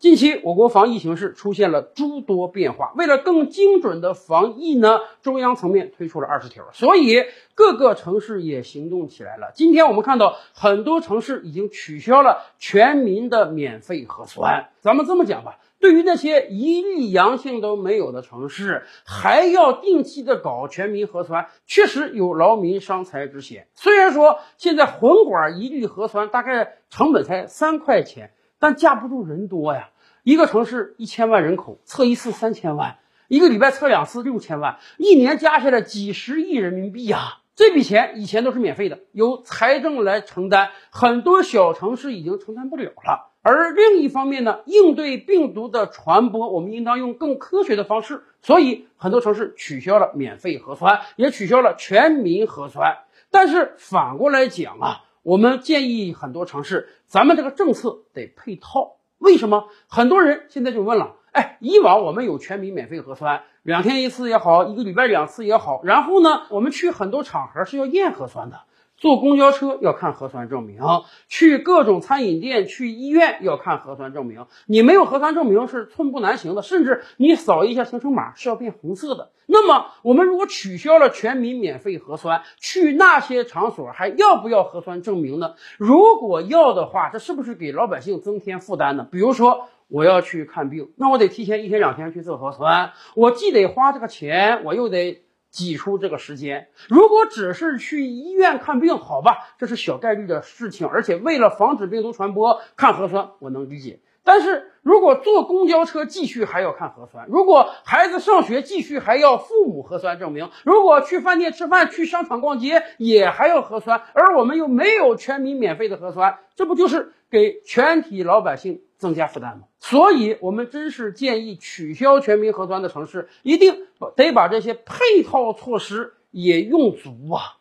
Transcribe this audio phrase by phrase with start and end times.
[0.00, 9.52] 近期我国防疫形势出现了诸多变化，为了更精准的防疫呢，中央层面推出了二十条，所以各个城市也行动起来了。
[9.54, 14.70] 今天我们看到很多城市已经取消了全民的免费核酸。
[14.80, 23.66] 咱们这么讲吧，对于那些一例阳性都没有的城市，还要定期的搞全民核酸，确实有劳民伤财之嫌。
[23.74, 28.30] 虽然说现在混管一律核酸大概成本才三块钱。
[28.60, 29.88] 但架不住人多呀，
[30.22, 37.38] 一个城市一千万人口，测一次三千万，一个礼拜测两次六千万，一年加下来几十亿人民币呀！
[37.56, 43.32] 这笔钱以前都是免费的，由财政来承担，很多小城市已经承担不了了。
[43.42, 52.98] 而另一方面呢，应对病毒的传播，我们应当用更科学的方式，所以很多城市取消了免费核酸，也取消了全民核酸。
[53.30, 55.04] 但是反过来讲啊。
[55.22, 58.96] 我们建议很多城市，咱们这个政策得配套。
[59.18, 59.68] 为什么？
[59.86, 68.62] 很多人现在就问了，哎，以往我们有全民免费核酸，两天一次也好，一个礼拜两次也好，然后呢，我们去很多场合是要验核酸的。
[69.00, 70.78] 坐公交车要看核酸证明，
[71.26, 74.44] 去各种餐饮店、去医院要看核酸证明。
[74.66, 79.30] 你没有核酸证明是寸步难行的，甚至你扫一下行程码是要变红色的。
[79.46, 85.54] 那么，我们如果取消了全民免费核酸，去那些场所还要不要核酸证明呢？
[85.78, 89.08] 如果要的话，这是不是给老百姓增添负担呢？
[89.10, 95.22] 比如说，我要去看病，那我得提前一天两天去做核酸，我既得花这个钱，我又得。
[95.50, 104.00] 挤出这个时间，如果只是去医院看病，好吧，这是小概率的事情，而且为了防止病毒传播，看核酸我能理解。
[104.22, 119.64] 但是如果坐公交车继续还要看核酸，如果孩子上学继续还要父母核酸证明，如果去饭店吃饭、去商场逛街也还要核酸，而我们又没有全民免费的核酸，这不就是给全体老百姓增加负担吗？
[119.90, 127.59] 所以，我们真是建议取消全民核酸的城市，一定得把这些配套措施也用足啊。